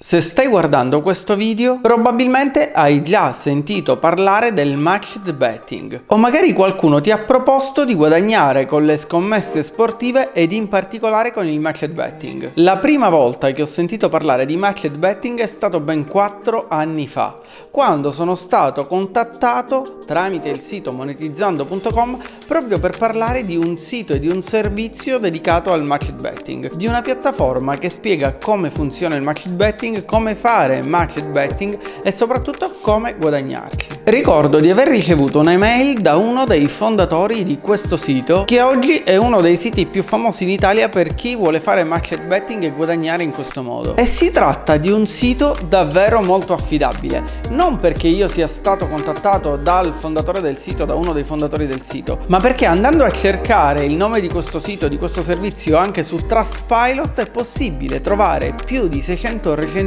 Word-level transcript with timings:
Se 0.00 0.20
stai 0.20 0.46
guardando 0.46 1.02
questo 1.02 1.34
video, 1.34 1.80
probabilmente 1.80 2.70
hai 2.70 3.02
già 3.02 3.32
sentito 3.32 3.98
parlare 3.98 4.52
del 4.52 4.76
matched 4.76 5.34
betting 5.34 6.04
o 6.06 6.16
magari 6.16 6.52
qualcuno 6.52 7.00
ti 7.00 7.10
ha 7.10 7.18
proposto 7.18 7.84
di 7.84 7.96
guadagnare 7.96 8.64
con 8.64 8.84
le 8.84 8.96
scommesse 8.96 9.64
sportive 9.64 10.32
ed 10.32 10.52
in 10.52 10.68
particolare 10.68 11.32
con 11.32 11.48
il 11.48 11.58
matched 11.58 11.90
betting. 11.90 12.52
La 12.54 12.76
prima 12.76 13.08
volta 13.08 13.50
che 13.50 13.62
ho 13.62 13.66
sentito 13.66 14.08
parlare 14.08 14.46
di 14.46 14.56
matched 14.56 14.96
betting 14.96 15.40
è 15.40 15.48
stato 15.48 15.80
ben 15.80 16.08
4 16.08 16.66
anni 16.68 17.08
fa, 17.08 17.40
quando 17.72 18.12
sono 18.12 18.36
stato 18.36 18.86
contattato 18.86 20.04
tramite 20.06 20.48
il 20.48 20.60
sito 20.60 20.92
monetizzando.com 20.92 22.18
proprio 22.46 22.78
per 22.78 22.96
parlare 22.96 23.44
di 23.44 23.56
un 23.56 23.76
sito 23.76 24.14
e 24.14 24.20
di 24.20 24.28
un 24.28 24.42
servizio 24.42 25.18
dedicato 25.18 25.72
al 25.72 25.82
matched 25.82 26.20
betting, 26.20 26.72
di 26.76 26.86
una 26.86 27.02
piattaforma 27.02 27.76
che 27.76 27.90
spiega 27.90 28.36
come 28.36 28.70
funziona 28.70 29.16
il 29.16 29.22
matched 29.22 29.52
betting 29.52 29.87
betting, 29.88 30.04
come 30.04 30.34
fare 30.34 30.82
matched 30.82 31.24
betting 31.24 31.78
e 32.02 32.12
soprattutto 32.12 32.72
come 32.80 33.16
guadagnarci. 33.16 33.86
Ricordo 34.04 34.58
di 34.58 34.70
aver 34.70 34.88
ricevuto 34.88 35.40
un'email 35.40 36.00
da 36.00 36.16
uno 36.16 36.46
dei 36.46 36.66
fondatori 36.66 37.44
di 37.44 37.58
questo 37.58 37.96
sito 37.98 38.44
che 38.46 38.62
oggi 38.62 38.98
è 39.04 39.16
uno 39.16 39.42
dei 39.42 39.56
siti 39.56 39.84
più 39.84 40.02
famosi 40.02 40.44
in 40.44 40.50
Italia 40.50 40.88
per 40.88 41.14
chi 41.14 41.36
vuole 41.36 41.60
fare 41.60 41.84
matched 41.84 42.24
betting 42.24 42.62
e 42.62 42.70
guadagnare 42.70 43.22
in 43.22 43.32
questo 43.32 43.62
modo. 43.62 43.96
E 43.96 44.06
si 44.06 44.30
tratta 44.30 44.76
di 44.78 44.90
un 44.90 45.06
sito 45.06 45.56
davvero 45.68 46.22
molto 46.22 46.54
affidabile, 46.54 47.22
non 47.50 47.78
perché 47.78 48.08
io 48.08 48.28
sia 48.28 48.48
stato 48.48 48.88
contattato 48.88 49.56
dal 49.56 49.92
fondatore 49.92 50.40
del 50.40 50.56
sito, 50.56 50.84
da 50.84 50.94
uno 50.94 51.12
dei 51.12 51.24
fondatori 51.24 51.66
del 51.66 51.84
sito, 51.84 52.20
ma 52.28 52.38
perché 52.38 52.64
andando 52.64 53.04
a 53.04 53.10
cercare 53.10 53.84
il 53.84 53.94
nome 53.94 54.20
di 54.20 54.28
questo 54.28 54.58
sito, 54.58 54.88
di 54.88 54.96
questo 54.96 55.22
servizio 55.22 55.76
anche 55.76 56.02
su 56.02 56.16
Trustpilot 56.16 57.20
è 57.20 57.30
possibile 57.30 58.00
trovare 58.00 58.54
più 58.64 58.88
di 58.88 59.02
600 59.02 59.54
recensioni 59.54 59.77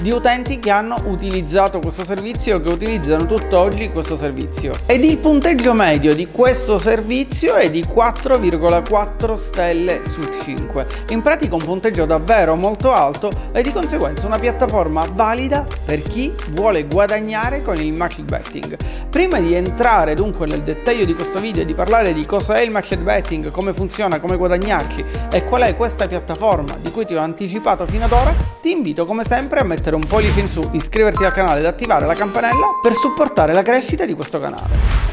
di 0.00 0.10
utenti 0.10 0.58
che 0.58 0.70
hanno 0.70 0.96
utilizzato 1.04 1.78
questo 1.80 2.04
servizio 2.04 2.56
o 2.56 2.60
che 2.60 2.68
utilizzano 2.68 3.24
tutt'oggi 3.24 3.88
questo 3.88 4.16
servizio. 4.16 4.74
Ed 4.84 5.02
il 5.02 5.16
punteggio 5.16 5.72
medio 5.72 6.14
di 6.14 6.26
questo 6.26 6.78
servizio 6.78 7.54
è 7.54 7.70
di 7.70 7.82
4,4 7.82 9.34
stelle 9.34 10.04
su 10.04 10.20
5. 10.22 10.86
In 11.08 11.22
pratica 11.22 11.54
un 11.54 11.64
punteggio 11.64 12.04
davvero 12.04 12.54
molto 12.54 12.92
alto 12.92 13.30
e 13.52 13.62
di 13.62 13.72
conseguenza 13.72 14.26
una 14.26 14.38
piattaforma 14.38 15.06
valida 15.10 15.66
per 15.84 16.02
chi 16.02 16.34
vuole 16.50 16.84
guadagnare 16.84 17.62
con 17.62 17.76
il 17.76 17.94
match 17.94 18.20
betting. 18.20 18.76
Prima 19.08 19.38
di 19.38 19.54
entrare 19.54 20.14
dunque 20.14 20.46
nel 20.46 20.62
dettaglio 20.62 21.06
di 21.06 21.14
questo 21.14 21.40
video 21.40 21.62
e 21.62 21.64
di 21.64 21.74
parlare 21.74 22.12
di 22.12 22.26
cosa 22.26 22.54
è 22.54 22.60
il 22.60 22.70
match 22.70 22.94
betting, 22.96 23.50
come 23.50 23.72
funziona, 23.72 24.20
come 24.20 24.36
guadagnarci 24.36 25.04
e 25.32 25.44
qual 25.44 25.62
è 25.62 25.74
questa 25.74 26.06
piattaforma 26.06 26.76
di 26.80 26.90
cui 26.90 27.06
ti 27.06 27.14
ho 27.14 27.20
anticipato 27.20 27.86
fino 27.86 28.04
ad 28.04 28.12
ora, 28.12 28.34
ti 28.60 28.70
invito 28.70 28.97
come 29.04 29.24
sempre 29.24 29.60
a 29.60 29.64
mettere 29.64 29.96
un 29.96 30.06
pollice 30.06 30.40
in 30.40 30.48
su, 30.48 30.68
iscriverti 30.72 31.24
al 31.24 31.32
canale 31.32 31.60
ed 31.60 31.66
attivare 31.66 32.06
la 32.06 32.14
campanella 32.14 32.66
per 32.82 32.92
supportare 32.94 33.52
la 33.52 33.62
crescita 33.62 34.04
di 34.04 34.14
questo 34.14 34.38
canale. 34.40 35.07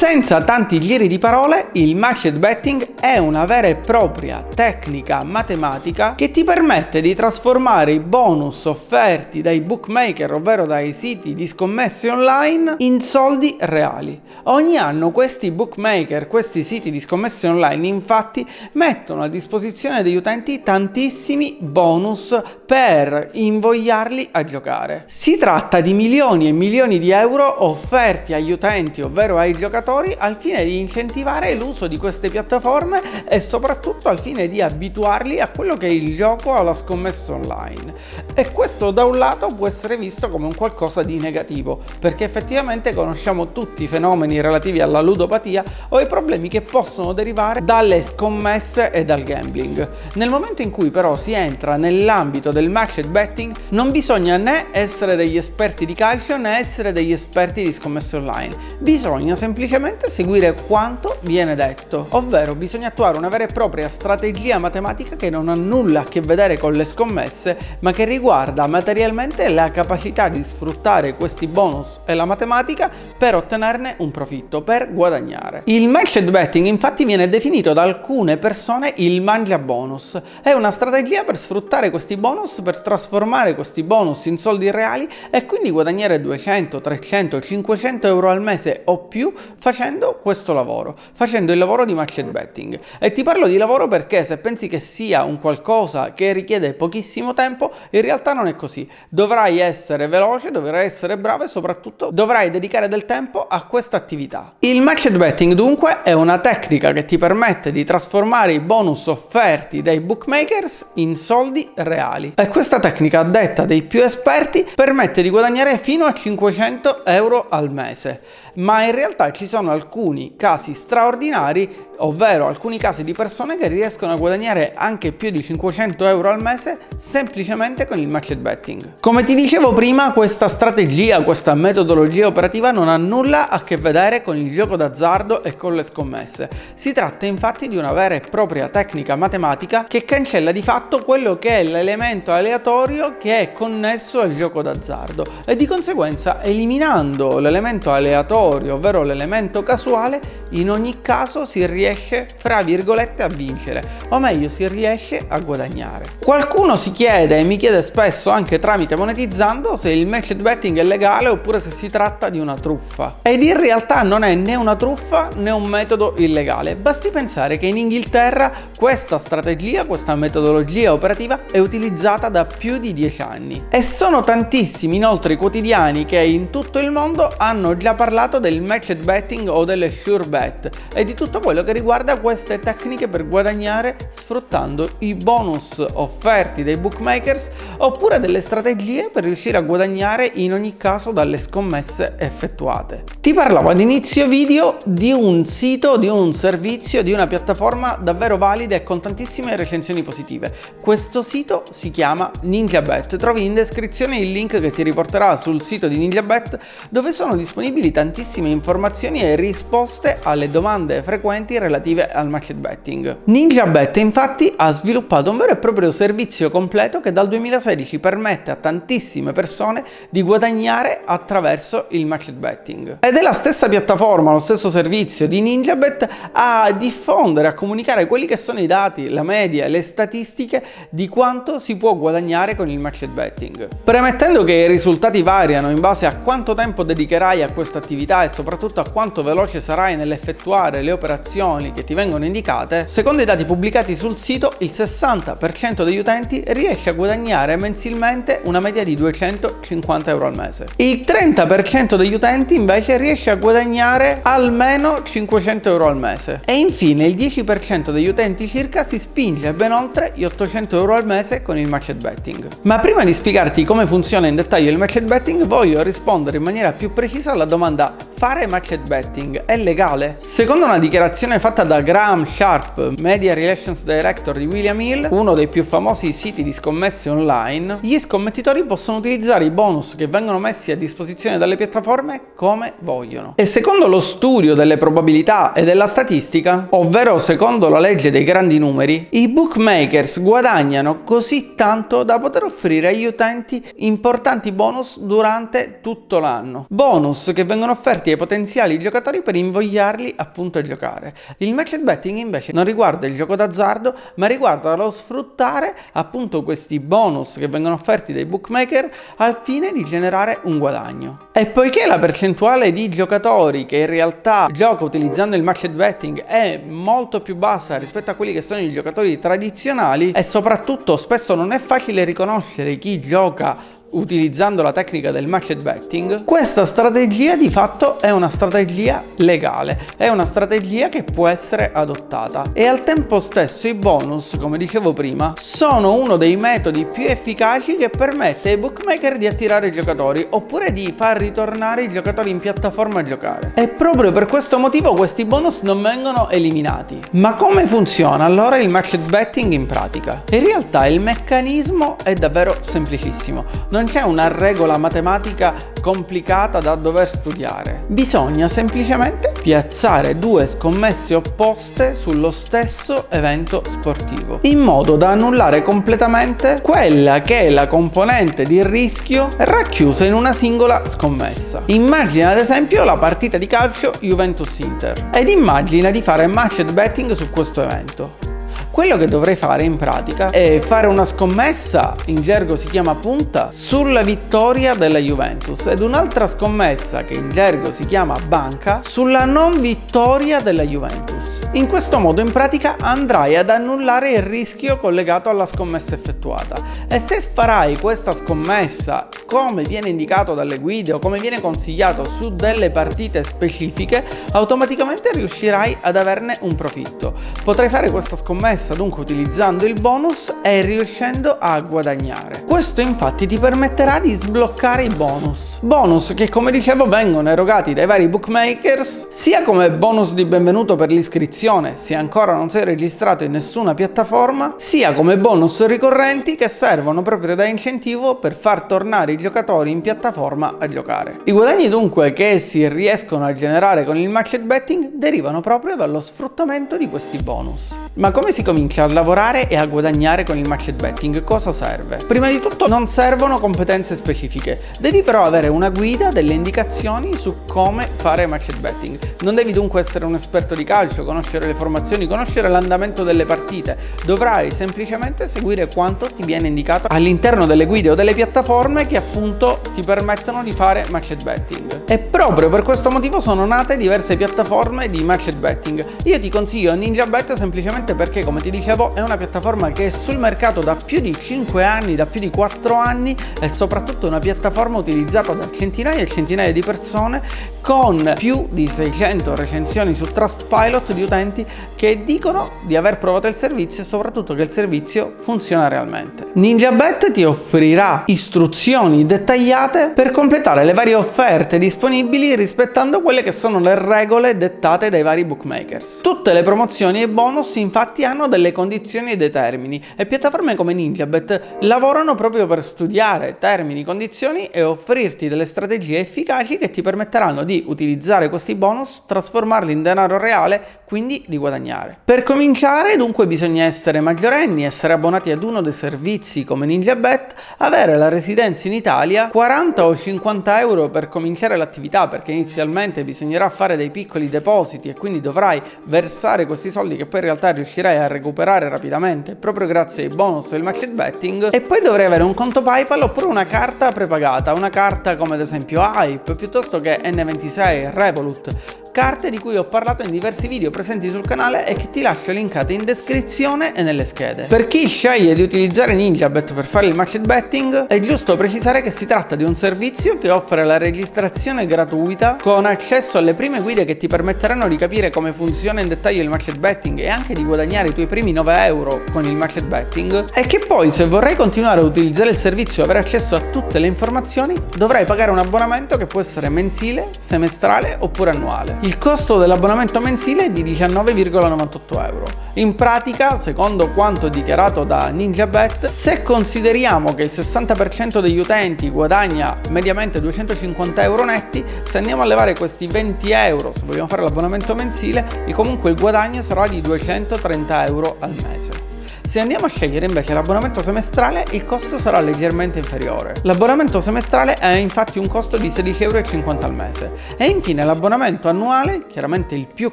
Senza 0.00 0.42
tanti 0.42 0.80
giri 0.80 1.08
di 1.08 1.18
parole, 1.18 1.68
il 1.72 1.94
matched 1.94 2.38
betting 2.38 2.94
è 2.94 3.18
una 3.18 3.44
vera 3.44 3.66
e 3.66 3.76
propria 3.76 4.42
tecnica 4.42 5.22
matematica 5.24 6.14
che 6.14 6.30
ti 6.30 6.42
permette 6.42 7.02
di 7.02 7.14
trasformare 7.14 7.92
i 7.92 8.00
bonus 8.00 8.64
offerti 8.64 9.42
dai 9.42 9.60
bookmaker, 9.60 10.32
ovvero 10.32 10.64
dai 10.64 10.94
siti 10.94 11.34
di 11.34 11.46
scommesse 11.46 12.08
online, 12.08 12.76
in 12.78 13.02
soldi 13.02 13.58
reali. 13.60 14.18
Ogni 14.44 14.78
anno 14.78 15.10
questi 15.10 15.50
bookmaker, 15.50 16.28
questi 16.28 16.62
siti 16.62 16.90
di 16.90 16.98
scommesse 16.98 17.46
online, 17.46 17.86
infatti, 17.86 18.46
mettono 18.72 19.20
a 19.20 19.28
disposizione 19.28 20.02
degli 20.02 20.16
utenti 20.16 20.62
tantissimi 20.62 21.58
bonus 21.60 22.40
per 22.64 23.28
invogliarli 23.34 24.28
a 24.30 24.44
giocare. 24.44 25.04
Si 25.08 25.36
tratta 25.36 25.82
di 25.82 25.92
milioni 25.92 26.48
e 26.48 26.52
milioni 26.52 26.98
di 26.98 27.10
euro 27.10 27.66
offerti 27.66 28.32
agli 28.32 28.50
utenti, 28.50 29.02
ovvero 29.02 29.36
ai 29.36 29.52
giocatori 29.52 29.88
giocatori 29.90 30.14
al 30.16 30.36
fine 30.36 30.64
di 30.64 30.78
incentivare 30.78 31.54
l'uso 31.54 31.88
di 31.88 31.96
queste 31.96 32.28
piattaforme 32.28 33.24
e 33.28 33.40
soprattutto 33.40 34.08
al 34.08 34.20
fine 34.20 34.48
di 34.48 34.62
abituarli 34.62 35.40
a 35.40 35.48
quello 35.48 35.76
che 35.76 35.88
è 35.88 35.90
il 35.90 36.14
gioco 36.14 36.54
alla 36.54 36.74
scommessa 36.74 37.32
online. 37.32 37.94
E 38.34 38.52
questo 38.52 38.92
da 38.92 39.04
un 39.04 39.18
lato 39.18 39.48
può 39.48 39.66
essere 39.66 39.96
visto 39.96 40.30
come 40.30 40.46
un 40.46 40.54
qualcosa 40.54 41.02
di 41.02 41.18
negativo, 41.18 41.80
perché 41.98 42.24
effettivamente 42.24 42.94
conosciamo 42.94 43.50
tutti 43.50 43.82
i 43.82 43.88
fenomeni 43.88 44.40
relativi 44.40 44.80
alla 44.80 45.00
ludopatia 45.00 45.64
o 45.88 46.00
i 46.00 46.06
problemi 46.06 46.48
che 46.48 46.60
possono 46.60 47.12
derivare 47.12 47.64
dalle 47.64 48.00
scommesse 48.00 48.92
e 48.92 49.04
dal 49.04 49.24
gambling. 49.24 49.88
Nel 50.14 50.30
momento 50.30 50.62
in 50.62 50.70
cui 50.70 50.90
però 50.90 51.16
si 51.16 51.32
entra 51.32 51.76
nell'ambito 51.76 52.52
del 52.52 52.70
matched 52.70 53.08
betting 53.08 53.54
non 53.70 53.90
bisogna 53.90 54.36
né 54.36 54.66
essere 54.70 55.16
degli 55.16 55.36
esperti 55.36 55.84
di 55.84 55.94
calcio 55.94 56.36
né 56.36 56.58
essere 56.58 56.92
degli 56.92 57.12
esperti 57.12 57.64
di 57.64 57.72
scommesse 57.72 58.16
online, 58.16 58.54
bisogna 58.78 59.34
semplicemente 59.34 59.78
semplicemente 59.80 60.10
seguire 60.10 60.52
quanto 60.54 61.16
viene 61.20 61.54
detto, 61.54 62.06
ovvero 62.10 62.54
bisogna 62.54 62.88
attuare 62.88 63.18
una 63.18 63.28
vera 63.28 63.44
e 63.44 63.48
propria 63.48 63.88
strategia 63.88 64.58
matematica 64.58 65.16
che 65.16 65.30
non 65.30 65.48
ha 65.48 65.54
nulla 65.54 66.00
a 66.00 66.04
che 66.04 66.20
vedere 66.20 66.58
con 66.58 66.72
le 66.72 66.84
scommesse, 66.84 67.56
ma 67.80 67.92
che 67.92 68.04
riguarda 68.04 68.66
materialmente 68.66 69.48
la 69.48 69.70
capacità 69.70 70.28
di 70.28 70.42
sfruttare 70.42 71.14
questi 71.14 71.46
bonus 71.46 72.00
e 72.04 72.14
la 72.14 72.24
matematica 72.24 72.90
per 73.16 73.34
ottenerne 73.34 73.96
un 73.98 74.10
profitto, 74.10 74.62
per 74.62 74.92
guadagnare. 74.92 75.62
Il 75.66 75.88
matched 75.88 76.30
betting 76.30 76.66
infatti 76.66 77.04
viene 77.04 77.28
definito 77.28 77.72
da 77.72 77.82
alcune 77.82 78.36
persone 78.36 78.92
il 78.96 79.20
mangia 79.20 79.58
bonus. 79.58 80.20
È 80.42 80.52
una 80.52 80.70
strategia 80.70 81.24
per 81.24 81.38
sfruttare 81.38 81.90
questi 81.90 82.16
bonus, 82.16 82.60
per 82.62 82.80
trasformare 82.80 83.54
questi 83.54 83.82
bonus 83.82 84.26
in 84.26 84.38
soldi 84.38 84.70
reali 84.70 85.08
e 85.30 85.46
quindi 85.46 85.70
guadagnare 85.70 86.20
200, 86.20 86.80
300, 86.80 87.40
500 87.40 88.06
euro 88.06 88.30
al 88.30 88.40
mese 88.40 88.82
o 88.84 88.98
più 88.98 89.32
facendo 89.58 90.18
questo 90.22 90.52
lavoro, 90.52 90.96
facendo 91.14 91.52
il 91.52 91.58
lavoro 91.58 91.84
di 91.84 91.94
matched 91.94 92.30
betting. 92.30 92.78
E 92.98 93.12
ti 93.12 93.22
parlo 93.22 93.46
di 93.46 93.56
lavoro 93.56 93.88
perché 93.88 94.24
se 94.24 94.38
pensi 94.38 94.68
che 94.68 94.80
sia 94.80 95.24
un 95.24 95.38
qualcosa 95.38 96.12
che 96.12 96.32
richiede 96.32 96.74
pochissimo 96.74 97.34
tempo, 97.34 97.72
in 97.90 98.00
realtà 98.00 98.32
non 98.32 98.46
è 98.46 98.56
così. 98.56 98.88
Dovrai 99.08 99.58
essere 99.58 100.08
veloce, 100.08 100.50
dovrai 100.50 100.84
essere 100.84 101.16
bravo 101.16 101.44
e 101.44 101.48
soprattutto 101.48 102.10
dovrai 102.12 102.50
dedicare 102.50 102.88
del 102.88 103.06
tempo 103.06 103.46
a 103.46 103.64
questa 103.64 103.96
attività. 103.96 104.54
Il 104.60 104.82
matched 104.82 105.16
betting 105.16 105.54
dunque 105.54 106.02
è 106.02 106.12
una 106.12 106.38
tecnica 106.38 106.92
che 106.92 107.04
ti 107.04 107.18
permette 107.18 107.72
di 107.72 107.84
trasformare 107.84 108.52
i 108.52 108.60
bonus 108.60 109.06
offerti 109.06 109.82
dai 109.82 110.00
bookmakers 110.00 110.86
in 110.94 111.16
soldi 111.16 111.70
reali. 111.74 112.32
E 112.36 112.48
questa 112.48 112.80
tecnica, 112.80 113.22
detta 113.22 113.64
dei 113.64 113.82
più 113.82 114.02
esperti, 114.02 114.66
permette 114.74 115.22
di 115.22 115.30
guadagnare 115.30 115.78
fino 115.78 116.04
a 116.04 116.12
500 116.12 117.04
euro 117.04 117.46
al 117.48 117.72
mese. 117.72 118.20
Ma 118.54 118.82
in 118.82 118.92
realtà 118.92 119.30
ci 119.30 119.46
sono 119.46 119.70
alcuni 119.70 120.34
casi 120.36 120.74
straordinari 121.00 121.88
ovvero 122.00 122.46
alcuni 122.46 122.78
casi 122.78 123.04
di 123.04 123.12
persone 123.12 123.56
che 123.56 123.68
riescono 123.68 124.12
a 124.12 124.16
guadagnare 124.16 124.72
anche 124.74 125.12
più 125.12 125.30
di 125.30 125.42
500 125.42 126.06
euro 126.06 126.30
al 126.30 126.40
mese 126.40 126.78
semplicemente 126.96 127.86
con 127.86 127.98
il 127.98 128.08
matched 128.08 128.38
betting. 128.38 128.94
Come 129.00 129.22
ti 129.22 129.34
dicevo 129.34 129.72
prima, 129.72 130.12
questa 130.12 130.48
strategia, 130.48 131.22
questa 131.22 131.54
metodologia 131.54 132.26
operativa 132.26 132.70
non 132.70 132.88
ha 132.88 132.96
nulla 132.96 133.48
a 133.48 133.62
che 133.62 133.76
vedere 133.76 134.22
con 134.22 134.36
il 134.36 134.52
gioco 134.52 134.76
d'azzardo 134.76 135.42
e 135.42 135.56
con 135.56 135.74
le 135.74 135.82
scommesse. 135.82 136.48
Si 136.74 136.92
tratta 136.92 137.26
infatti 137.26 137.68
di 137.68 137.76
una 137.76 137.92
vera 137.92 138.14
e 138.14 138.20
propria 138.20 138.68
tecnica 138.68 139.16
matematica 139.16 139.84
che 139.84 140.04
cancella 140.04 140.52
di 140.52 140.62
fatto 140.62 141.02
quello 141.04 141.36
che 141.38 141.60
è 141.60 141.64
l'elemento 141.64 142.32
aleatorio 142.32 143.16
che 143.18 143.40
è 143.40 143.52
connesso 143.52 144.20
al 144.20 144.34
gioco 144.34 144.62
d'azzardo 144.62 145.26
e 145.44 145.56
di 145.56 145.66
conseguenza 145.66 146.42
eliminando 146.42 147.38
l'elemento 147.38 147.92
aleatorio, 147.92 148.74
ovvero 148.74 149.02
l'elemento 149.02 149.62
casuale, 149.62 150.38
in 150.50 150.70
ogni 150.70 150.89
caso 151.02 151.44
si 151.44 151.64
riesce, 151.66 152.28
fra 152.36 152.62
virgolette, 152.62 153.22
a 153.22 153.28
vincere, 153.28 153.82
o 154.08 154.18
meglio 154.18 154.48
si 154.48 154.66
riesce 154.68 155.24
a 155.28 155.38
guadagnare. 155.40 156.06
Qualcuno 156.22 156.76
si 156.76 156.92
chiede 156.92 157.38
e 157.38 157.44
mi 157.44 157.56
chiede 157.56 157.82
spesso 157.82 158.30
anche 158.30 158.58
tramite 158.58 158.96
monetizzando 158.96 159.76
se 159.76 159.90
il 159.90 160.06
matched 160.06 160.40
betting 160.40 160.78
è 160.78 160.82
legale 160.82 161.28
oppure 161.28 161.60
se 161.60 161.70
si 161.70 161.88
tratta 161.88 162.28
di 162.28 162.38
una 162.38 162.54
truffa. 162.54 163.16
Ed 163.22 163.42
in 163.42 163.58
realtà 163.58 164.02
non 164.02 164.22
è 164.22 164.34
né 164.34 164.54
una 164.54 164.76
truffa 164.76 165.28
né 165.36 165.50
un 165.50 165.64
metodo 165.64 166.14
illegale. 166.16 166.76
Basti 166.76 167.10
pensare 167.10 167.58
che 167.58 167.66
in 167.66 167.76
Inghilterra 167.76 168.52
questa 168.76 169.18
strategia, 169.18 169.84
questa 169.84 170.16
metodologia 170.16 170.92
operativa 170.92 171.40
è 171.50 171.58
utilizzata 171.58 172.28
da 172.28 172.44
più 172.44 172.78
di 172.78 172.92
10 172.92 173.22
anni. 173.22 173.64
E 173.68 173.82
sono 173.82 174.22
tantissimi 174.22 174.96
inoltre 174.96 175.34
i 175.34 175.36
quotidiani 175.36 176.04
che 176.04 176.18
in 176.18 176.50
tutto 176.50 176.78
il 176.78 176.90
mondo 176.90 177.32
hanno 177.36 177.76
già 177.76 177.94
parlato 177.94 178.38
del 178.38 178.62
matched 178.62 179.04
betting 179.04 179.48
o 179.48 179.64
delle 179.64 179.90
sure 179.90 180.24
bet, 180.24 180.70
e 180.92 181.04
di 181.04 181.14
tutto 181.14 181.40
quello 181.40 181.62
che 181.62 181.72
riguarda 181.72 182.18
queste 182.18 182.58
tecniche 182.58 183.08
per 183.08 183.26
guadagnare 183.28 183.96
sfruttando 184.10 184.88
i 184.98 185.14
bonus 185.14 185.84
offerti 185.92 186.64
dai 186.64 186.76
bookmakers 186.76 187.50
oppure 187.78 188.18
delle 188.18 188.40
strategie 188.40 189.10
per 189.12 189.24
riuscire 189.24 189.58
a 189.58 189.60
guadagnare 189.60 190.30
in 190.34 190.52
ogni 190.52 190.76
caso 190.76 191.12
dalle 191.12 191.38
scommesse 191.38 192.14
effettuate. 192.18 193.04
Ti 193.20 193.32
parlavo 193.32 193.68
ad 193.68 193.80
inizio 193.80 194.26
video 194.26 194.78
di 194.84 195.12
un 195.12 195.44
sito, 195.46 195.96
di 195.96 196.08
un 196.08 196.32
servizio, 196.32 197.02
di 197.02 197.12
una 197.12 197.26
piattaforma 197.26 197.98
davvero 198.00 198.38
valida 198.38 198.74
e 198.74 198.82
con 198.82 199.00
tantissime 199.00 199.56
recensioni 199.56 200.02
positive. 200.02 200.52
Questo 200.80 201.22
sito 201.22 201.64
si 201.70 201.90
chiama 201.90 202.30
NinjaBet. 202.40 203.16
Trovi 203.16 203.44
in 203.44 203.54
descrizione 203.54 204.18
il 204.18 204.32
link 204.32 204.58
che 204.60 204.70
ti 204.70 204.82
riporterà 204.82 205.36
sul 205.36 205.62
sito 205.62 205.86
di 205.88 205.98
NinjaBet 205.98 206.58
dove 206.88 207.12
sono 207.12 207.36
disponibili 207.36 207.90
tantissime 207.90 208.48
informazioni 208.48 209.22
e 209.22 209.36
risposte 209.36 210.18
alle 210.22 210.50
domande 210.50 210.69
frequenti 211.02 211.58
relative 211.58 212.06
al 212.06 212.28
match 212.28 212.52
betting. 212.52 213.16
NinjaBet 213.24 213.96
infatti 213.96 214.52
ha 214.56 214.72
sviluppato 214.72 215.32
un 215.32 215.36
vero 215.36 215.50
e 215.50 215.56
proprio 215.56 215.90
servizio 215.90 216.48
completo 216.48 217.00
che 217.00 217.12
dal 217.12 217.26
2016 217.26 217.98
permette 217.98 218.52
a 218.52 218.54
tantissime 218.54 219.32
persone 219.32 219.82
di 220.10 220.22
guadagnare 220.22 221.02
attraverso 221.04 221.86
il 221.88 222.06
match 222.06 222.30
betting. 222.30 222.98
Ed 223.00 223.16
è 223.16 223.20
la 223.20 223.32
stessa 223.32 223.68
piattaforma, 223.68 224.30
lo 224.30 224.38
stesso 224.38 224.70
servizio 224.70 225.26
di 225.26 225.40
NinjaBet 225.40 226.08
a 226.32 226.70
diffondere, 226.70 227.48
a 227.48 227.54
comunicare 227.54 228.06
quelli 228.06 228.26
che 228.26 228.36
sono 228.36 228.60
i 228.60 228.66
dati, 228.66 229.08
la 229.08 229.24
media, 229.24 229.66
le 229.66 229.82
statistiche 229.82 230.62
di 230.88 231.08
quanto 231.08 231.58
si 231.58 231.76
può 231.76 231.96
guadagnare 231.96 232.54
con 232.54 232.70
il 232.70 232.78
match 232.78 233.06
betting. 233.06 233.66
Premettendo 233.82 234.44
che 234.44 234.52
i 234.52 234.68
risultati 234.68 235.22
variano 235.22 235.68
in 235.68 235.80
base 235.80 236.06
a 236.06 236.16
quanto 236.18 236.54
tempo 236.54 236.84
dedicherai 236.84 237.42
a 237.42 237.50
questa 237.50 237.78
attività 237.78 238.22
e 238.22 238.28
soprattutto 238.28 238.78
a 238.78 238.88
quanto 238.88 239.24
veloce 239.24 239.60
sarai 239.60 239.96
nell'effettuare 239.96 240.58
le 240.68 240.92
operazioni 240.92 241.72
che 241.72 241.84
ti 241.84 241.94
vengono 241.94 242.26
indicate, 242.26 242.84
secondo 242.86 243.22
i 243.22 243.24
dati 243.24 243.46
pubblicati 243.46 243.96
sul 243.96 244.18
sito 244.18 244.52
il 244.58 244.70
60% 244.74 245.84
degli 245.84 245.96
utenti 245.96 246.42
riesce 246.48 246.90
a 246.90 246.92
guadagnare 246.92 247.56
mensilmente 247.56 248.40
una 248.44 248.60
media 248.60 248.84
di 248.84 248.94
250 248.94 250.10
euro 250.10 250.26
al 250.26 250.36
mese. 250.36 250.66
Il 250.76 251.04
30% 251.06 251.96
degli 251.96 252.12
utenti 252.12 252.54
invece 252.54 252.98
riesce 252.98 253.30
a 253.30 253.36
guadagnare 253.36 254.18
almeno 254.22 255.02
500 255.02 255.70
euro 255.70 255.86
al 255.86 255.96
mese. 255.96 256.42
E 256.44 256.58
infine 256.58 257.06
il 257.06 257.14
10% 257.14 257.90
degli 257.90 258.08
utenti 258.08 258.46
circa 258.46 258.84
si 258.84 258.98
spinge 258.98 259.54
ben 259.54 259.72
oltre 259.72 260.12
gli 260.14 260.24
800 260.24 260.76
euro 260.76 260.94
al 260.94 261.06
mese 261.06 261.42
con 261.42 261.56
il 261.56 261.68
match 261.68 261.94
betting. 261.94 262.48
Ma 262.62 262.78
prima 262.80 263.04
di 263.04 263.14
spiegarti 263.14 263.64
come 263.64 263.86
funziona 263.86 264.26
in 264.26 264.36
dettaglio 264.36 264.70
il 264.70 264.76
match 264.76 265.00
betting 265.00 265.46
voglio 265.46 265.82
rispondere 265.82 266.36
in 266.36 266.42
maniera 266.42 266.72
più 266.72 266.92
precisa 266.92 267.32
alla 267.32 267.46
domanda 267.46 267.96
fare 268.14 268.46
match 268.46 268.76
betting 268.76 269.44
è 269.46 269.56
legale? 269.56 270.18
Secondo 270.20 270.49
una 270.58 270.78
dichiarazione 270.78 271.38
fatta 271.38 271.64
da 271.64 271.80
Graham 271.80 272.24
Sharp, 272.24 272.94
Media 272.98 273.34
Relations 273.34 273.84
Director 273.84 274.36
di 274.36 274.46
William 274.46 274.80
Hill, 274.80 275.06
uno 275.10 275.34
dei 275.34 275.48
più 275.48 275.62
famosi 275.62 276.12
siti 276.12 276.42
di 276.42 276.52
scommesse 276.52 277.08
online, 277.08 277.78
gli 277.82 277.98
scommettitori 277.98 278.64
possono 278.64 278.98
utilizzare 278.98 279.44
i 279.44 279.50
bonus 279.50 279.94
che 279.94 280.08
vengono 280.08 280.38
messi 280.38 280.72
a 280.72 280.76
disposizione 280.76 281.38
dalle 281.38 281.56
piattaforme 281.56 282.32
come 282.34 282.72
vogliono. 282.80 283.34
E 283.36 283.46
secondo 283.46 283.86
lo 283.86 284.00
studio 284.00 284.54
delle 284.54 284.76
probabilità 284.76 285.52
e 285.52 285.62
della 285.62 285.86
statistica, 285.86 286.66
ovvero 286.70 287.18
secondo 287.18 287.68
la 287.68 287.78
legge 287.78 288.10
dei 288.10 288.24
grandi 288.24 288.58
numeri, 288.58 289.08
i 289.10 289.28
bookmakers 289.28 290.20
guadagnano 290.20 291.04
così 291.04 291.54
tanto 291.54 292.02
da 292.02 292.18
poter 292.18 292.44
offrire 292.44 292.88
agli 292.88 293.04
utenti 293.04 293.64
importanti 293.76 294.50
bonus 294.52 294.98
durante 294.98 295.78
tutto 295.80 296.18
l'anno. 296.18 296.66
Bonus 296.68 297.30
che 297.34 297.44
vengono 297.44 297.72
offerti 297.72 298.10
ai 298.10 298.16
potenziali 298.16 298.78
giocatori 298.78 299.22
per 299.22 299.36
invogliarli 299.36 300.14
appunto 300.30 300.58
a 300.58 300.62
giocare. 300.62 301.12
Il 301.38 301.52
match 301.54 301.76
betting 301.78 302.18
invece 302.18 302.52
non 302.52 302.64
riguarda 302.64 303.06
il 303.06 303.16
gioco 303.16 303.34
d'azzardo, 303.34 303.94
ma 304.14 304.26
riguarda 304.26 304.74
lo 304.76 304.90
sfruttare 304.90 305.74
appunto 305.92 306.44
questi 306.44 306.78
bonus 306.78 307.34
che 307.36 307.48
vengono 307.48 307.74
offerti 307.74 308.12
dai 308.12 308.24
bookmaker 308.24 308.90
al 309.16 309.40
fine 309.42 309.72
di 309.72 309.82
generare 309.82 310.38
un 310.44 310.58
guadagno. 310.58 311.28
E 311.32 311.46
poiché 311.46 311.86
la 311.86 311.98
percentuale 311.98 312.72
di 312.72 312.88
giocatori 312.88 313.66
che 313.66 313.78
in 313.78 313.86
realtà 313.86 314.48
gioca 314.52 314.84
utilizzando 314.84 315.34
il 315.34 315.42
match 315.42 315.68
betting 315.68 316.22
è 316.24 316.60
molto 316.64 317.20
più 317.20 317.34
bassa 317.34 317.76
rispetto 317.76 318.10
a 318.10 318.14
quelli 318.14 318.32
che 318.32 318.42
sono 318.42 318.60
i 318.60 318.70
giocatori 318.70 319.18
tradizionali 319.18 320.12
e 320.12 320.22
soprattutto 320.22 320.96
spesso 320.96 321.34
non 321.34 321.52
è 321.52 321.58
facile 321.58 322.04
riconoscere 322.04 322.78
chi 322.78 323.00
gioca 323.00 323.78
utilizzando 323.90 324.62
la 324.62 324.72
tecnica 324.72 325.10
del 325.10 325.26
match 325.26 325.54
betting, 325.56 326.24
questa 326.24 326.64
strategia 326.64 327.36
di 327.36 327.50
fatto 327.50 327.98
è 327.98 328.10
una 328.10 328.28
strategia 328.28 329.02
legale, 329.16 329.78
è 329.96 330.08
una 330.08 330.24
strategia 330.24 330.88
che 330.88 331.02
può 331.02 331.26
essere 331.26 331.70
adottata 331.72 332.50
e 332.52 332.66
al 332.66 332.84
tempo 332.84 333.20
stesso 333.20 333.66
i 333.68 333.74
bonus, 333.74 334.36
come 334.38 334.58
dicevo 334.58 334.92
prima, 334.92 335.34
sono 335.38 335.94
uno 335.94 336.16
dei 336.16 336.36
metodi 336.36 336.84
più 336.84 337.04
efficaci 337.06 337.76
che 337.76 337.90
permette 337.90 338.50
ai 338.50 338.56
bookmaker 338.56 339.18
di 339.18 339.26
attirare 339.26 339.68
i 339.68 339.72
giocatori 339.72 340.26
oppure 340.30 340.72
di 340.72 340.92
far 340.96 341.16
ritornare 341.16 341.82
i 341.82 341.88
giocatori 341.88 342.30
in 342.30 342.38
piattaforma 342.38 343.00
a 343.00 343.02
giocare. 343.02 343.52
E 343.54 343.68
proprio 343.68 344.12
per 344.12 344.26
questo 344.26 344.58
motivo 344.58 344.94
questi 344.94 345.24
bonus 345.24 345.60
non 345.62 345.82
vengono 345.82 346.28
eliminati. 346.30 347.00
Ma 347.12 347.34
come 347.34 347.66
funziona 347.66 348.24
allora 348.24 348.56
il 348.58 348.68
match 348.68 348.96
betting 348.98 349.52
in 349.52 349.66
pratica? 349.66 350.22
In 350.30 350.44
realtà 350.44 350.86
il 350.86 351.00
meccanismo 351.00 351.96
è 352.02 352.14
davvero 352.14 352.56
semplicissimo. 352.60 353.44
Non 353.70 353.79
non 353.80 353.88
c'è 353.88 354.02
una 354.02 354.28
regola 354.28 354.76
matematica 354.76 355.54
complicata 355.80 356.60
da 356.60 356.74
dover 356.74 357.08
studiare. 357.08 357.84
Bisogna 357.86 358.46
semplicemente 358.46 359.32
piazzare 359.40 360.18
due 360.18 360.46
scommesse 360.46 361.14
opposte 361.14 361.94
sullo 361.94 362.30
stesso 362.30 363.06
evento 363.08 363.62
sportivo, 363.66 364.40
in 364.42 364.58
modo 364.58 364.96
da 364.96 365.12
annullare 365.12 365.62
completamente 365.62 366.60
quella 366.62 367.22
che 367.22 367.40
è 367.40 367.48
la 367.48 367.68
componente 367.68 368.44
di 368.44 368.62
rischio 368.62 369.30
racchiusa 369.34 370.04
in 370.04 370.12
una 370.12 370.34
singola 370.34 370.86
scommessa. 370.86 371.62
Immagina 371.66 372.32
ad 372.32 372.38
esempio 372.38 372.84
la 372.84 372.98
partita 372.98 373.38
di 373.38 373.46
calcio 373.46 373.94
Juventus-Inter 373.98 375.08
ed 375.14 375.30
immagina 375.30 375.90
di 375.90 376.02
fare 376.02 376.26
match 376.26 376.62
betting 376.64 377.12
su 377.12 377.30
questo 377.30 377.62
evento. 377.62 378.29
Quello 378.70 378.96
che 378.96 379.06
dovrei 379.06 379.34
fare 379.34 379.64
in 379.64 379.76
pratica 379.76 380.30
è 380.30 380.60
fare 380.60 380.86
una 380.86 381.04
scommessa, 381.04 381.96
in 382.06 382.22
gergo 382.22 382.54
si 382.54 382.68
chiama 382.68 382.94
punta, 382.94 383.48
sulla 383.50 384.02
vittoria 384.02 384.74
della 384.74 385.00
Juventus 385.00 385.66
ed 385.66 385.80
un'altra 385.80 386.28
scommessa 386.28 387.02
che 387.02 387.14
in 387.14 387.30
gergo 387.30 387.72
si 387.72 387.84
chiama 387.84 388.16
banca 388.28 388.80
sulla 388.84 389.24
non 389.24 389.60
vittoria 389.60 390.40
della 390.40 390.62
Juventus. 390.62 391.40
In 391.54 391.66
questo 391.66 391.98
modo 391.98 392.20
in 392.20 392.30
pratica 392.30 392.76
andrai 392.78 393.36
ad 393.36 393.50
annullare 393.50 394.12
il 394.12 394.22
rischio 394.22 394.78
collegato 394.78 395.28
alla 395.28 395.46
scommessa 395.46 395.96
effettuata 395.96 396.56
e 396.88 397.00
se 397.00 397.20
farai 397.22 397.76
questa 397.76 398.14
scommessa 398.14 399.08
come 399.26 399.62
viene 399.62 399.88
indicato 399.88 400.34
dalle 400.34 400.58
guide 400.58 400.92
o 400.92 400.98
come 401.00 401.18
viene 401.18 401.40
consigliato 401.40 402.04
su 402.04 402.34
delle 402.34 402.70
partite 402.70 403.24
specifiche, 403.24 404.04
automaticamente 404.32 405.10
riuscirai 405.12 405.78
ad 405.80 405.96
averne 405.96 406.38
un 406.42 406.54
profitto. 406.54 407.14
Potrai 407.42 407.68
fare 407.68 407.90
questa 407.90 408.16
scommessa 408.16 408.59
scommessa 408.60 408.74
dunque 408.74 409.00
utilizzando 409.00 409.64
il 409.64 409.80
bonus 409.80 410.34
e 410.42 410.60
riuscendo 410.60 411.36
a 411.38 411.58
guadagnare. 411.60 412.44
Questo 412.44 412.82
infatti 412.82 413.26
ti 413.26 413.38
permetterà 413.38 413.98
di 413.98 414.12
sbloccare 414.14 414.84
i 414.84 414.88
bonus. 414.88 415.58
Bonus 415.60 416.12
che 416.14 416.28
come 416.28 416.50
dicevo 416.50 416.86
vengono 416.86 417.30
erogati 417.30 417.72
dai 417.72 417.86
vari 417.86 418.08
bookmakers 418.08 419.08
sia 419.08 419.42
come 419.42 419.70
bonus 419.70 420.12
di 420.12 420.26
benvenuto 420.26 420.76
per 420.76 420.90
l'iscrizione 420.90 421.74
se 421.76 421.94
ancora 421.94 422.34
non 422.34 422.50
sei 422.50 422.64
registrato 422.64 423.24
in 423.24 423.32
nessuna 423.32 423.72
piattaforma, 423.72 424.54
sia 424.58 424.92
come 424.92 425.16
bonus 425.16 425.64
ricorrenti 425.64 426.36
che 426.36 426.48
servono 426.48 427.00
proprio 427.00 427.34
da 427.34 427.46
incentivo 427.46 428.16
per 428.16 428.34
far 428.34 428.62
tornare 428.62 429.12
i 429.12 429.16
giocatori 429.16 429.70
in 429.70 429.80
piattaforma 429.80 430.56
a 430.58 430.68
giocare. 430.68 431.20
I 431.24 431.32
guadagni 431.32 431.68
dunque 431.68 432.12
che 432.12 432.38
si 432.38 432.68
riescono 432.68 433.24
a 433.24 433.32
generare 433.32 433.84
con 433.84 433.96
il 433.96 434.10
match 434.10 434.38
betting 434.38 434.90
derivano 434.94 435.40
proprio 435.40 435.76
dallo 435.76 436.00
sfruttamento 436.00 436.76
di 436.76 436.88
questi 436.90 437.18
bonus. 437.22 437.74
Ma 437.94 438.10
come 438.10 438.32
si 438.32 438.42
comincia 438.50 438.82
a 438.82 438.88
lavorare 438.88 439.46
e 439.46 439.54
a 439.54 439.64
guadagnare 439.64 440.24
con 440.24 440.36
il 440.36 440.48
match 440.48 440.72
betting, 440.72 441.22
cosa 441.22 441.52
serve? 441.52 441.98
Prima 442.04 442.28
di 442.28 442.40
tutto 442.40 442.66
non 442.66 442.88
servono 442.88 443.38
competenze 443.38 443.94
specifiche, 443.94 444.60
devi 444.80 445.04
però 445.04 445.22
avere 445.22 445.46
una 445.46 445.70
guida, 445.70 446.10
delle 446.10 446.32
indicazioni 446.32 447.14
su 447.14 447.44
come 447.46 447.88
fare 447.98 448.26
match 448.26 448.56
betting. 448.56 448.98
Non 449.20 449.36
devi 449.36 449.52
dunque 449.52 449.80
essere 449.80 450.04
un 450.04 450.16
esperto 450.16 450.56
di 450.56 450.64
calcio, 450.64 451.04
conoscere 451.04 451.46
le 451.46 451.54
formazioni, 451.54 452.08
conoscere 452.08 452.48
l'andamento 452.48 453.04
delle 453.04 453.24
partite, 453.24 453.76
dovrai 454.04 454.50
semplicemente 454.50 455.28
seguire 455.28 455.68
quanto 455.68 456.10
ti 456.10 456.24
viene 456.24 456.48
indicato 456.48 456.88
all'interno 456.90 457.46
delle 457.46 457.66
guide 457.66 457.90
o 457.90 457.94
delle 457.94 458.14
piattaforme 458.14 458.88
che 458.88 458.96
appunto 458.96 459.60
ti 459.74 459.82
permettono 459.82 460.42
di 460.42 460.50
fare 460.50 460.86
match 460.90 461.14
betting. 461.22 461.82
E 461.86 461.98
proprio 461.98 462.48
per 462.48 462.62
questo 462.62 462.90
motivo 462.90 463.20
sono 463.20 463.46
nate 463.46 463.76
diverse 463.76 464.16
piattaforme 464.16 464.90
di 464.90 465.04
match 465.04 465.32
betting. 465.34 465.84
Io 466.04 466.18
ti 466.18 466.28
consiglio 466.28 466.74
NinjaBet 466.74 467.34
semplicemente 467.34 467.94
perché 467.94 468.24
come 468.24 468.39
come 468.40 468.42
ti 468.42 468.50
dicevo 468.50 468.94
è 468.94 469.02
una 469.02 469.18
piattaforma 469.18 469.70
che 469.70 469.88
è 469.88 469.90
sul 469.90 470.16
mercato 470.16 470.60
da 470.62 470.74
più 470.74 471.00
di 471.00 471.14
5 471.14 471.62
anni, 471.62 471.94
da 471.94 472.06
più 472.06 472.20
di 472.20 472.30
4 472.30 472.74
anni 472.74 473.14
e 473.38 473.50
soprattutto 473.50 474.06
una 474.06 474.18
piattaforma 474.18 474.78
utilizzata 474.78 475.32
da 475.34 475.50
centinaia 475.52 476.00
e 476.00 476.06
centinaia 476.06 476.50
di 476.50 476.62
persone 476.62 477.22
con 477.60 478.14
più 478.16 478.46
di 478.50 478.66
600 478.66 479.34
recensioni 479.34 479.94
su 479.94 480.06
Trustpilot 480.06 480.92
di 480.92 481.02
utenti 481.02 481.46
che 481.76 482.04
dicono 482.04 482.60
di 482.66 482.76
aver 482.76 482.98
provato 482.98 483.26
il 483.26 483.34
servizio 483.34 483.82
e 483.82 483.86
soprattutto 483.86 484.34
che 484.34 484.42
il 484.42 484.50
servizio 484.50 485.14
funziona 485.18 485.68
realmente. 485.68 486.28
NinjaBet 486.32 487.12
ti 487.12 487.24
offrirà 487.24 488.04
istruzioni 488.06 489.06
dettagliate 489.06 489.92
per 489.94 490.10
completare 490.10 490.64
le 490.64 490.72
varie 490.72 490.94
offerte 490.94 491.58
disponibili 491.58 492.34
rispettando 492.34 493.02
quelle 493.02 493.22
che 493.22 493.32
sono 493.32 493.60
le 493.60 493.78
regole 493.78 494.36
dettate 494.36 494.90
dai 494.90 495.02
vari 495.02 495.24
bookmakers. 495.24 496.00
Tutte 496.02 496.32
le 496.32 496.42
promozioni 496.42 497.02
e 497.02 497.08
bonus 497.08 497.54
infatti 497.56 498.04
hanno 498.04 498.26
delle 498.26 498.52
condizioni 498.52 499.12
e 499.12 499.16
dei 499.16 499.30
termini 499.30 499.82
e 499.96 500.06
piattaforme 500.06 500.54
come 500.54 500.74
NinjaBet 500.74 501.58
lavorano 501.60 502.14
proprio 502.14 502.46
per 502.46 502.64
studiare 502.64 503.36
termini, 503.38 503.84
condizioni 503.84 504.46
e 504.46 504.62
offrirti 504.62 505.28
delle 505.28 505.46
strategie 505.46 505.98
efficaci 505.98 506.58
che 506.58 506.70
ti 506.70 506.82
permetteranno 506.82 507.42
di 507.42 507.49
utilizzare 507.66 508.28
questi 508.28 508.54
bonus, 508.54 509.04
trasformarli 509.06 509.72
in 509.72 509.82
denaro 509.82 510.18
reale, 510.18 510.82
quindi 510.84 511.22
di 511.28 511.36
guadagnare. 511.36 511.98
Per 512.04 512.22
cominciare 512.22 512.96
dunque 512.96 513.26
bisogna 513.26 513.64
essere 513.64 514.00
maggiorenni, 514.00 514.64
essere 514.64 514.92
abbonati 514.92 515.30
ad 515.30 515.42
uno 515.42 515.60
dei 515.60 515.72
servizi 515.72 516.44
come 516.44 516.66
NinjaBet, 516.66 517.34
avere 517.58 517.96
la 517.96 518.08
residenza 518.08 518.66
in 518.66 518.74
Italia, 518.74 519.28
40 519.28 519.86
o 519.86 519.96
50 519.96 520.60
euro 520.60 520.88
per 520.88 521.08
cominciare 521.08 521.56
l'attività 521.56 522.08
perché 522.08 522.32
inizialmente 522.32 523.04
bisognerà 523.04 523.48
fare 523.50 523.76
dei 523.76 523.90
piccoli 523.90 524.28
depositi 524.28 524.88
e 524.88 524.94
quindi 524.94 525.20
dovrai 525.20 525.62
versare 525.84 526.46
questi 526.46 526.70
soldi 526.70 526.96
che 526.96 527.06
poi 527.06 527.20
in 527.20 527.26
realtà 527.26 527.50
riuscirai 527.50 527.96
a 527.96 528.06
recuperare 528.06 528.68
rapidamente 528.68 529.36
proprio 529.36 529.66
grazie 529.66 530.04
ai 530.04 530.08
bonus 530.08 530.50
del 530.50 530.62
match 530.62 530.86
betting 530.88 531.48
e 531.52 531.60
poi 531.60 531.80
dovrai 531.80 532.06
avere 532.06 532.24
un 532.24 532.34
conto 532.34 532.62
PayPal 532.62 533.02
oppure 533.02 533.26
una 533.26 533.46
carta 533.46 533.92
prepagata, 533.92 534.52
una 534.52 534.70
carta 534.70 535.16
come 535.16 535.34
ad 535.34 535.40
esempio 535.40 535.80
Hype 535.80 536.34
piuttosto 536.34 536.80
che 536.80 536.96
N26, 537.40 537.90
Revolut 537.94 538.48
carte 538.90 539.30
di 539.30 539.38
cui 539.38 539.56
ho 539.56 539.64
parlato 539.64 540.02
in 540.02 540.10
diversi 540.10 540.48
video 540.48 540.70
presenti 540.70 541.10
sul 541.10 541.26
canale 541.26 541.66
e 541.66 541.74
che 541.74 541.90
ti 541.90 542.02
lascio 542.02 542.32
linkate 542.32 542.72
in 542.72 542.84
descrizione 542.84 543.74
e 543.74 543.82
nelle 543.82 544.04
schede. 544.04 544.44
Per 544.44 544.66
chi 544.66 544.86
sceglie 544.86 545.34
di 545.34 545.42
utilizzare 545.42 545.94
NinjaBet 545.94 546.52
per 546.54 546.64
fare 546.64 546.86
il 546.86 546.94
match 546.94 547.18
betting, 547.18 547.86
è 547.86 548.00
giusto 548.00 548.36
precisare 548.36 548.82
che 548.82 548.90
si 548.90 549.06
tratta 549.06 549.36
di 549.36 549.44
un 549.44 549.54
servizio 549.54 550.18
che 550.18 550.30
offre 550.30 550.64
la 550.64 550.78
registrazione 550.78 551.66
gratuita 551.66 552.36
con 552.40 552.66
accesso 552.66 553.18
alle 553.18 553.34
prime 553.34 553.60
guide 553.60 553.84
che 553.84 553.96
ti 553.96 554.06
permetteranno 554.08 554.66
di 554.68 554.76
capire 554.76 555.10
come 555.10 555.32
funziona 555.32 555.80
in 555.80 555.88
dettaglio 555.88 556.22
il 556.22 556.28
match 556.28 556.54
betting 556.56 556.98
e 556.98 557.08
anche 557.08 557.34
di 557.34 557.44
guadagnare 557.44 557.88
i 557.88 557.94
tuoi 557.94 558.06
primi 558.06 558.32
9 558.32 558.64
euro 558.64 559.04
con 559.12 559.24
il 559.24 559.36
match 559.36 559.60
betting 559.62 560.28
e 560.34 560.46
che 560.46 560.58
poi 560.58 560.90
se 560.90 561.06
vorrai 561.06 561.36
continuare 561.36 561.80
a 561.80 561.84
utilizzare 561.84 562.30
il 562.30 562.36
servizio 562.36 562.82
e 562.82 562.84
avere 562.84 562.98
accesso 563.00 563.34
a 563.34 563.40
tutte 563.40 563.78
le 563.78 563.86
informazioni 563.86 564.56
dovrai 564.76 565.04
pagare 565.04 565.30
un 565.30 565.38
abbonamento 565.38 565.96
che 565.96 566.06
può 566.06 566.20
essere 566.20 566.48
mensile, 566.48 567.10
semestrale 567.16 567.96
oppure 567.98 568.30
annuale. 568.30 568.78
Il 568.82 568.96
costo 568.96 569.36
dell'abbonamento 569.36 570.00
mensile 570.00 570.46
è 570.46 570.50
di 570.50 570.64
19,98 570.64 572.06
euro. 572.06 572.24
In 572.54 572.74
pratica, 572.74 573.38
secondo 573.38 573.92
quanto 573.92 574.30
dichiarato 574.30 574.84
da 574.84 575.10
NinjaBet, 575.10 575.90
se 575.90 576.22
consideriamo 576.22 577.14
che 577.14 577.24
il 577.24 577.30
60% 577.30 578.22
degli 578.22 578.38
utenti 578.38 578.88
guadagna 578.88 579.58
mediamente 579.68 580.18
250 580.18 581.02
euro 581.02 581.26
netti, 581.26 581.62
se 581.82 581.98
andiamo 581.98 582.22
a 582.22 582.24
levare 582.24 582.54
questi 582.54 582.86
20 582.86 583.30
euro, 583.32 583.70
se 583.74 583.82
vogliamo 583.84 584.08
fare 584.08 584.22
l'abbonamento 584.22 584.74
mensile, 584.74 585.44
comunque 585.52 585.90
il 585.90 586.00
guadagno 586.00 586.40
sarà 586.40 586.66
di 586.66 586.80
230 586.80 587.86
euro 587.86 588.16
al 588.18 588.34
mese. 588.48 588.99
Se 589.30 589.38
andiamo 589.38 589.66
a 589.66 589.68
scegliere 589.68 590.06
invece 590.06 590.34
l'abbonamento 590.34 590.82
semestrale, 590.82 591.44
il 591.52 591.64
costo 591.64 591.98
sarà 591.98 592.18
leggermente 592.18 592.78
inferiore. 592.80 593.36
L'abbonamento 593.44 594.00
semestrale 594.00 594.54
ha 594.54 594.72
infatti 594.72 595.20
un 595.20 595.28
costo 595.28 595.56
di 595.56 595.68
16,50 595.68 596.02
euro 596.02 596.58
al 596.62 596.74
mese. 596.74 597.12
E 597.36 597.46
infine 597.46 597.84
l'abbonamento 597.84 598.48
annuale, 598.48 599.06
chiaramente 599.06 599.54
il 599.54 599.68
più 599.72 599.92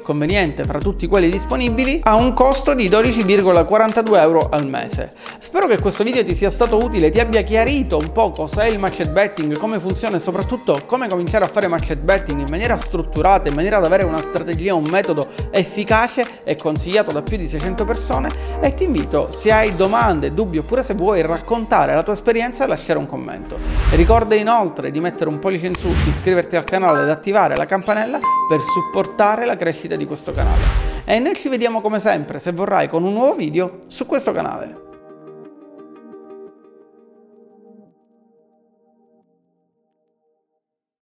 conveniente 0.00 0.64
fra 0.64 0.80
tutti 0.80 1.06
quelli 1.06 1.30
disponibili, 1.30 2.00
ha 2.02 2.16
un 2.16 2.32
costo 2.32 2.74
di 2.74 2.88
12,42 2.88 4.20
euro 4.20 4.48
al 4.50 4.66
mese. 4.66 5.12
Spero 5.38 5.68
che 5.68 5.78
questo 5.78 6.02
video 6.02 6.24
ti 6.24 6.34
sia 6.34 6.50
stato 6.50 6.76
utile 6.76 7.10
ti 7.10 7.20
abbia 7.20 7.42
chiarito 7.42 7.96
un 7.96 8.10
po' 8.10 8.32
cos'è 8.32 8.66
il 8.66 8.80
match 8.80 9.08
betting, 9.08 9.56
come 9.56 9.78
funziona 9.78 10.16
e 10.16 10.18
soprattutto 10.18 10.80
come 10.84 11.06
cominciare 11.06 11.44
a 11.44 11.48
fare 11.48 11.68
match 11.68 11.94
betting 11.94 12.40
in 12.40 12.46
maniera 12.50 12.76
strutturata, 12.76 13.48
in 13.48 13.54
maniera 13.54 13.78
da 13.78 13.86
avere 13.86 14.02
una 14.02 14.18
strategia, 14.18 14.74
un 14.74 14.88
metodo 14.90 15.28
efficace 15.52 16.26
e 16.42 16.56
consigliato 16.56 17.12
da 17.12 17.22
più 17.22 17.36
di 17.36 17.46
600 17.46 17.84
persone 17.84 18.30
e 18.60 18.74
ti 18.74 18.82
invito 18.82 19.27
se 19.30 19.52
hai 19.52 19.76
domande, 19.76 20.32
dubbi 20.32 20.58
oppure 20.58 20.82
se 20.82 20.94
vuoi 20.94 21.22
raccontare 21.22 21.94
la 21.94 22.02
tua 22.02 22.12
esperienza 22.12 22.66
lasciare 22.66 22.98
un 22.98 23.06
commento. 23.06 23.58
Ricorda 23.92 24.34
inoltre 24.34 24.90
di 24.90 25.00
mettere 25.00 25.28
un 25.30 25.38
pollice 25.38 25.66
in 25.66 25.74
su, 25.74 25.88
iscriverti 26.08 26.56
al 26.56 26.64
canale 26.64 27.02
ed 27.02 27.10
attivare 27.10 27.56
la 27.56 27.66
campanella 27.66 28.18
per 28.48 28.60
supportare 28.60 29.44
la 29.44 29.56
crescita 29.56 29.96
di 29.96 30.06
questo 30.06 30.32
canale. 30.32 30.62
E 31.04 31.18
noi 31.18 31.34
ci 31.34 31.48
vediamo 31.48 31.80
come 31.80 32.00
sempre, 32.00 32.38
se 32.38 32.52
vorrai, 32.52 32.88
con 32.88 33.04
un 33.04 33.12
nuovo 33.12 33.34
video 33.34 33.78
su 33.86 34.06
questo 34.06 34.32
canale. 34.32 34.87